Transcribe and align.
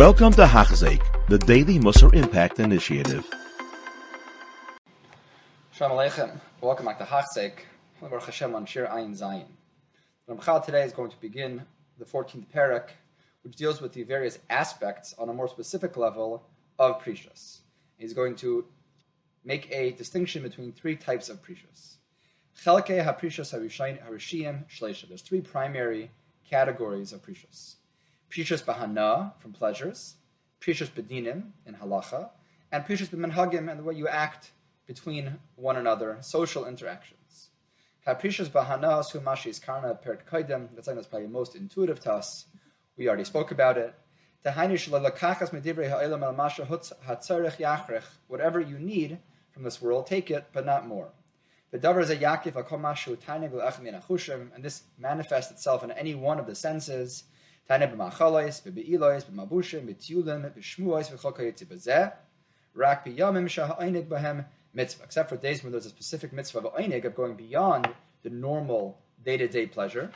Welcome 0.00 0.32
to 0.32 0.46
Hachzik, 0.46 1.02
the 1.28 1.36
Daily 1.36 1.78
Musar 1.78 2.14
Impact 2.14 2.58
Initiative. 2.58 3.28
Shalom 5.72 5.98
Aleichem. 5.98 6.40
Welcome 6.62 6.86
back 6.86 6.96
to 7.00 7.04
Hachzik. 7.04 7.66
Baruch 8.00 8.22
Hashem 8.22 8.54
on 8.54 8.64
Shir 8.64 8.86
Ayin 8.86 9.10
Zayin. 9.10 9.44
Ramchal 10.26 10.64
today 10.64 10.84
is 10.84 10.94
going 10.94 11.10
to 11.10 11.20
begin 11.20 11.66
the 11.98 12.06
14th 12.06 12.46
parak, 12.46 12.92
which 13.42 13.56
deals 13.56 13.82
with 13.82 13.92
the 13.92 14.02
various 14.02 14.38
aspects 14.48 15.14
on 15.18 15.28
a 15.28 15.34
more 15.34 15.48
specific 15.48 15.98
level 15.98 16.46
of 16.78 17.04
Perishus. 17.04 17.58
He's 17.98 18.14
going 18.14 18.36
to 18.36 18.64
make 19.44 19.70
a 19.70 19.90
distinction 19.90 20.42
between 20.42 20.72
three 20.72 20.96
types 20.96 21.28
of 21.28 21.42
Perishus. 21.42 21.96
Chelke 22.58 23.04
HaPerishus 23.04 23.52
HaRishiyim 23.52 24.64
Shleisha. 24.66 25.08
There's 25.08 25.20
three 25.20 25.42
primary 25.42 26.10
categories 26.48 27.12
of 27.12 27.20
Perishus. 27.22 27.74
Perishus 28.30 28.62
Bahana, 28.62 29.32
from 29.40 29.52
pleasures, 29.52 30.14
Perishus 30.60 30.88
Bedinim, 30.88 31.50
in 31.66 31.74
Halacha, 31.74 32.30
and 32.70 32.84
Perishus 32.84 33.08
B'menhagim, 33.08 33.68
and 33.70 33.80
the 33.80 33.84
way 33.84 33.94
you 33.94 34.06
act 34.06 34.52
between 34.86 35.38
one 35.56 35.76
another, 35.76 36.18
social 36.20 36.66
interactions. 36.66 37.50
Capricious 38.04 38.48
Bahana, 38.48 39.04
Sumashi 39.04 39.60
Karna 39.60 39.94
Pert 39.94 40.26
Kaidem, 40.26 40.68
that's 40.74 40.86
something 40.86 40.96
that's 40.96 41.06
probably 41.06 41.28
most 41.28 41.54
intuitive 41.54 42.00
to 42.00 42.12
us. 42.12 42.46
We 42.96 43.06
already 43.08 43.24
spoke 43.24 43.50
about 43.50 43.76
it. 43.78 43.94
Whatever 48.28 48.60
you 48.60 48.78
need 48.78 49.18
from 49.52 49.62
this 49.62 49.82
world, 49.82 50.06
take 50.06 50.30
it, 50.30 50.46
but 50.52 50.64
not 50.64 50.86
more. 50.86 51.10
And 51.72 51.82
this 54.62 54.82
manifests 54.98 55.52
itself 55.52 55.84
in 55.84 55.90
any 55.90 56.14
one 56.14 56.38
of 56.40 56.46
the 56.46 56.54
senses. 56.54 57.24
Mitzvah, 64.72 65.02
except 65.02 65.28
for 65.28 65.36
days 65.36 65.62
when 65.64 65.72
there's 65.72 65.86
a 65.86 65.88
specific 65.88 66.32
mitzvah 66.32 66.58
of 66.58 67.04
of 67.04 67.14
going 67.16 67.34
beyond 67.34 67.88
the 68.22 68.30
normal 68.30 68.98
day-to-day 69.24 69.66
pleasure. 69.66 70.10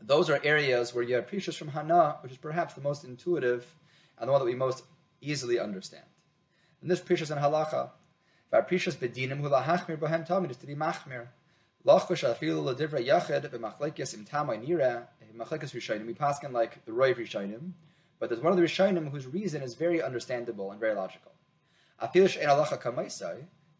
Those 0.00 0.30
are 0.30 0.40
areas 0.42 0.94
where 0.94 1.04
you 1.04 1.14
have 1.16 1.26
perishus 1.26 1.56
from 1.56 1.68
Hana, 1.68 2.16
which 2.22 2.32
is 2.32 2.38
perhaps 2.38 2.72
the 2.74 2.80
most 2.80 3.04
intuitive 3.04 3.74
and 4.18 4.28
the 4.28 4.32
one 4.32 4.40
that 4.40 4.46
we 4.46 4.54
most 4.54 4.84
easily 5.20 5.58
understand. 5.58 6.04
And 6.80 6.90
this 6.90 7.00
perishus 7.00 7.30
in 7.30 7.38
halacha, 7.38 7.90
perishus 8.52 8.96
bedinim 8.96 9.40
hula 9.40 9.62
hachmir 9.62 9.98
bohem 9.98 10.26
tamid 10.26 10.50
is 10.50 10.56
to 10.58 10.66
be 10.66 10.74
machmir. 10.74 11.26
Lachkosh 11.86 12.28
afilu 12.28 12.62
ladivra 12.62 13.04
yachid 13.04 13.48
b'machlekes 13.50 14.14
im 14.14 14.24
tamay 14.24 14.64
nira 14.66 15.06
eh, 15.22 15.24
machlekes 15.36 15.72
rishonim. 15.72 16.06
We 16.06 16.14
paskin 16.14 16.52
like 16.52 16.84
the 16.84 16.92
roiv 16.92 17.16
rishonim, 17.16 17.72
but 18.18 18.28
there's 18.28 18.42
one 18.42 18.52
of 18.52 18.58
the 18.58 18.64
rishonim 18.64 19.10
whose 19.10 19.26
reason 19.26 19.62
is 19.62 19.74
very 19.74 20.02
understandable 20.02 20.70
and 20.70 20.80
very 20.80 20.94
logical 20.94 21.32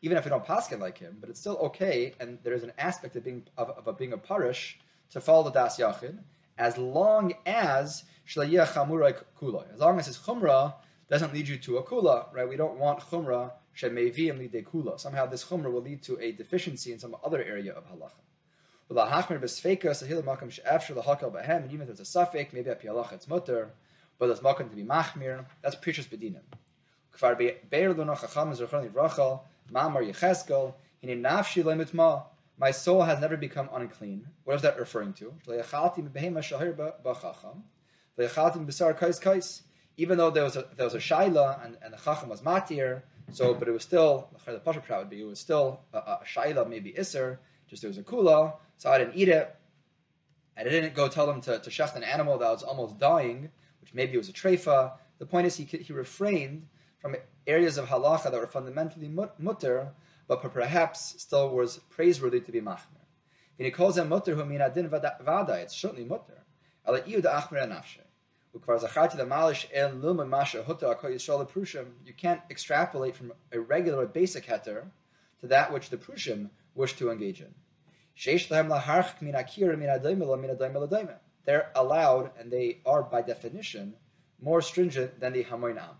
even 0.02 0.16
if 0.16 0.24
we 0.24 0.30
don't 0.30 0.44
paskin 0.44 0.78
like 0.78 0.98
him, 0.98 1.16
but 1.20 1.30
it's 1.30 1.40
still 1.40 1.56
okay, 1.56 2.14
and 2.20 2.38
there 2.42 2.52
is 2.52 2.62
an 2.62 2.72
aspect 2.78 3.16
of 3.16 3.24
being 3.24 3.44
of, 3.56 3.70
of 3.86 3.98
being 3.98 4.12
a 4.12 4.18
parish 4.18 4.78
to 5.10 5.20
follow 5.20 5.44
the 5.44 5.50
das 5.50 5.78
yachid, 5.78 6.18
as 6.58 6.76
long 6.76 7.32
as 7.46 8.04
shlayia 8.26 8.66
chamurai 8.66 9.18
kula, 9.40 9.72
as 9.72 9.80
long 9.80 9.98
as 9.98 10.06
his 10.06 10.18
chumrah 10.18 10.74
doesn't 11.10 11.34
lead 11.34 11.48
you 11.48 11.58
to 11.58 11.78
a 11.78 11.82
kula, 11.82 12.32
right? 12.32 12.48
We 12.48 12.56
don't 12.56 12.78
want 12.78 13.00
chumrah 13.00 13.50
shemevim 13.76 14.38
lide 14.38 14.64
kula. 14.64 14.98
Somehow 14.98 15.26
this 15.26 15.44
chumrah 15.44 15.70
will 15.72 15.82
lead 15.82 16.02
to 16.04 16.18
a 16.20 16.32
deficiency 16.32 16.92
in 16.92 16.98
some 17.00 17.16
other 17.24 17.42
area 17.42 17.72
of 17.72 17.84
halacha. 17.84 18.12
And 18.92 18.98
even 21.70 21.80
if 21.80 21.86
there's 21.86 22.00
a 22.00 22.04
suffix, 22.04 22.52
maybe 22.52 22.70
a 22.70 22.74
pialacha 22.74 23.12
it's 23.12 23.28
mutter, 23.28 23.70
but 24.18 24.26
there's 24.26 24.40
makom 24.40 24.68
to 24.68 24.76
be 24.76 24.82
machmir. 24.82 25.44
That's 25.62 25.76
perishus 25.76 26.08
bedinim. 26.08 26.42
Kvar 27.16 27.38
be'er 27.38 27.94
lo 27.94 28.04
chacham 28.16 28.52
zerchon 28.52 28.90
livrachal, 28.90 29.42
mamar 29.72 30.02
yecheskel, 30.02 30.74
hine 31.00 31.22
nafshi 31.22 31.62
lemitma, 31.62 32.24
my 32.58 32.72
soul 32.72 33.02
has 33.02 33.20
never 33.20 33.36
become 33.36 33.68
unclean. 33.72 34.26
What 34.44 34.56
is 34.56 34.62
that 34.62 34.78
referring 34.78 35.14
to? 35.14 35.32
Even 40.00 40.16
though 40.16 40.30
there 40.30 40.44
was 40.44 40.56
a, 40.56 40.64
there 40.76 40.86
was 40.86 40.94
a 40.94 40.98
shaila 40.98 41.62
and, 41.62 41.76
and 41.82 41.92
the 41.92 41.98
chacham 41.98 42.30
was 42.30 42.40
matir, 42.40 43.02
so 43.32 43.52
but 43.52 43.68
it 43.68 43.72
was 43.72 43.82
still 43.82 44.30
the 44.46 44.58
pasha 44.58 44.98
would 44.98 45.10
be 45.10 45.20
it 45.20 45.24
was 45.24 45.38
still 45.38 45.80
a, 45.92 45.98
a 45.98 46.20
shaila 46.26 46.66
maybe 46.66 46.90
iser, 46.98 47.38
just 47.68 47.82
there 47.82 47.90
was 47.90 47.98
a 47.98 48.02
kula, 48.02 48.54
so 48.78 48.90
I 48.90 48.96
didn't 48.98 49.14
eat 49.14 49.28
it, 49.28 49.54
and 50.56 50.66
I 50.66 50.70
didn't 50.70 50.94
go 50.94 51.06
tell 51.08 51.26
them 51.26 51.40
to, 51.42 51.58
to 51.58 51.70
shecht 51.70 51.96
an 51.96 52.02
animal 52.02 52.38
that 52.38 52.50
was 52.50 52.62
almost 52.62 52.98
dying, 52.98 53.50
which 53.82 53.92
maybe 53.92 54.14
it 54.14 54.16
was 54.16 54.30
a 54.30 54.32
treifa. 54.32 54.92
The 55.18 55.26
point 55.26 55.46
is 55.46 55.56
he 55.56 55.64
he 55.64 55.92
refrained 55.92 56.66
from 57.00 57.16
areas 57.46 57.76
of 57.76 57.88
halacha 57.88 58.30
that 58.30 58.40
were 58.40 58.46
fundamentally 58.46 59.08
mutter, 59.48 59.92
but 60.28 60.40
perhaps 60.40 61.14
still 61.18 61.50
was 61.50 61.78
praiseworthy 61.90 62.40
to 62.40 62.52
be 62.52 62.62
machmer. 62.62 63.04
And 63.58 63.66
he 63.66 63.70
calls 63.70 63.96
them 63.96 64.08
mutter 64.08 64.34
who 64.34 64.44
mean 64.46 64.62
adin 64.62 64.88
vada, 64.88 65.54
it's 65.60 65.76
certainly 65.76 66.04
mutter. 66.04 66.44
Ala 66.86 67.02
iu 67.06 67.20
da 67.20 67.40
achmer 67.40 67.66
nafshe. 67.66 68.09
You 68.52 68.60
can't 72.16 72.40
extrapolate 72.50 73.16
from 73.16 73.32
a 73.52 73.60
regular 73.60 74.06
basic 74.06 74.46
heter 74.46 74.86
to 75.40 75.46
that 75.46 75.72
which 75.72 75.90
the 75.90 75.96
prushim 75.96 76.50
wish 76.74 76.96
to 76.96 77.10
engage 77.10 77.40
in. 77.40 77.54
They're 81.46 81.70
allowed, 81.74 82.30
and 82.38 82.50
they 82.50 82.80
are 82.84 83.02
by 83.02 83.22
definition 83.22 83.94
more 84.42 84.60
stringent 84.60 85.20
than 85.20 85.32
the 85.32 85.44
hamoinam. 85.44 85.96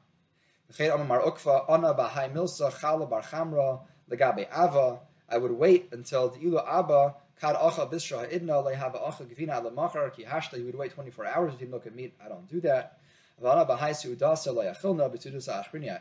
I 5.33 5.39
would 5.39 5.53
wait 5.53 5.89
until 5.93 6.29
the 6.29 6.41
ilu 6.41 6.59
abba 6.67 7.15
kad 7.41 7.57
acha 7.57 7.91
bisra 7.91 8.31
idna 8.31 8.63
lehava 8.63 9.01
acha 9.09 9.25
gevina 9.27 9.55
ala 9.57 9.71
machar 9.71 10.11
ki 10.11 10.25
hashta. 10.25 10.59
You 10.59 10.67
would 10.67 10.77
wait 10.77 10.93
24 10.93 11.27
hours 11.27 11.55
if 11.55 11.61
you 11.61 11.69
look 11.69 11.87
at 11.87 11.95
meat. 11.95 12.15
I 12.25 12.29
don't 12.29 12.47
do 12.49 12.61
that. 12.61 12.99
Vana 13.41 13.65
b'hai 13.65 13.91
suudasa 13.91 14.53
leyachilna 14.55 15.11
b'tudus 15.11 15.49
achrini 15.49 16.01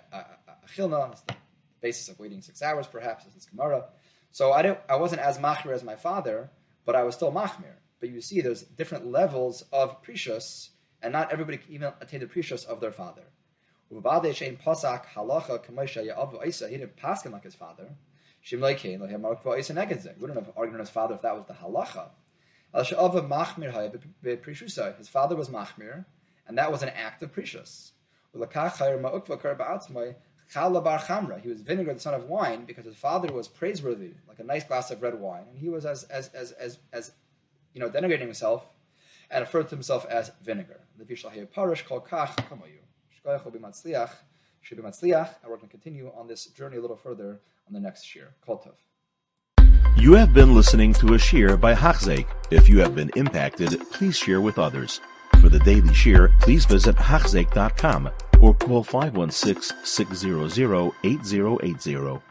achilna. 0.68 1.10
That's 1.10 1.22
the 1.22 1.36
basis 1.82 2.10
of 2.10 2.20
waiting 2.20 2.42
six 2.42 2.62
hours, 2.62 2.88
perhaps. 2.88 3.24
This 3.24 3.36
is 3.36 3.46
Gemara. 3.46 3.86
So 4.32 4.52
I 4.52 4.62
didn't. 4.62 4.80
I 4.90 4.98
wasn't 4.98 5.22
as 5.22 5.38
machmir 5.38 5.74
as 5.74 5.84
my 5.84 5.96
father, 5.96 6.50
but 6.86 6.96
I 6.96 7.04
was 7.04 7.16
still 7.16 7.32
machmir. 7.32 7.78
But 8.00 8.10
you 8.10 8.22
see, 8.22 8.42
there's 8.42 8.64
different 8.64 9.08
levels 9.12 9.64
of 9.72 10.04
perishus, 10.04 10.70
and 11.02 11.14
not 11.14 11.32
everybody 11.32 11.58
can 11.58 11.74
even 11.74 11.94
attain 12.02 12.20
the 12.20 12.28
perishus 12.28 12.66
of 12.66 12.80
their 12.80 12.92
father. 12.92 13.24
He 13.90 13.96
didn't 13.96 14.62
paskin 16.98 17.32
like 17.32 17.44
his 17.44 17.56
father. 17.56 17.96
Shim 18.46 18.60
leikein 18.60 19.00
lehem 19.00 19.22
markva 19.22 19.58
isa 19.60 19.74
negedze. 19.74 20.18
Wouldn't 20.18 20.40
have 20.40 20.52
argued 20.56 20.78
with 20.78 20.88
his 20.88 20.90
father 20.90 21.16
if 21.16 21.22
that 21.22 21.36
was 21.36 21.46
the 21.48 21.54
halacha. 21.54 22.10
Al 22.74 22.84
she'ava 22.84 23.22
machmir 23.22 23.72
haya. 23.72 23.92
His 24.98 25.10
father 25.10 25.36
was 25.36 25.50
machmir, 25.50 26.06
and 26.48 26.58
that 26.58 26.72
was 26.72 26.84
an 26.84 26.90
act 26.90 27.24
of 27.24 27.34
perishus. 27.34 27.92
He 28.32 28.40
was 31.50 31.62
vinegar, 31.62 31.94
the 31.94 32.00
son 32.00 32.14
of 32.16 32.24
wine, 32.26 32.66
because 32.66 32.86
his 32.86 32.96
father 32.96 33.32
was 33.32 33.48
praiseworthy, 33.48 34.14
like 34.28 34.40
a 34.40 34.44
nice 34.44 34.64
glass 34.64 34.90
of 34.90 35.02
red 35.02 35.20
wine, 35.20 35.44
and 35.50 35.58
he 35.60 35.70
was 35.70 35.86
as 35.86 36.04
as 36.06 36.30
as 36.30 36.52
as, 36.54 36.80
as 36.92 37.12
you 37.74 37.80
know 37.80 37.90
denigrating 37.90 38.22
himself 38.22 38.68
and 39.30 39.42
referred 39.42 39.70
to 39.70 39.76
himself 39.76 40.06
as 40.08 40.32
vinegar. 40.44 40.80
Kamayu. 44.76 45.28
And 45.42 45.50
we're 45.50 45.58
going 45.58 45.62
to 45.62 45.68
continue 45.68 46.12
on 46.16 46.28
this 46.28 46.46
journey 46.46 46.78
a 46.78 46.82
little 46.82 46.98
further 46.98 47.42
on 47.68 47.74
the 47.74 47.80
next 47.80 48.04
shir. 48.04 48.34
Kol 48.46 48.58
Tov. 48.58 48.74
You 49.98 50.14
have 50.14 50.34
been 50.34 50.56
listening 50.56 50.94
to 50.94 51.14
a 51.14 51.20
shir 51.20 51.58
by 51.58 51.74
Hachzeik. 51.74 52.28
If 52.52 52.70
you 52.70 52.80
have 52.80 52.96
been 52.96 53.12
impacted, 53.16 53.80
please 53.92 54.18
share 54.18 54.42
with 54.42 54.58
others. 54.58 55.02
For 55.42 55.50
the 55.50 55.60
daily 55.60 55.94
shir, 55.94 56.34
please 56.40 56.66
visit 56.66 56.96
Hachzeik.com 56.96 58.10
or 58.42 58.54
call 58.54 58.84
516 58.84 59.78
600 59.84 60.92
8080. 61.04 62.22